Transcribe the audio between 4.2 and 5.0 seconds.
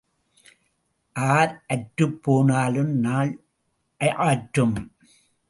ஆற்றும்.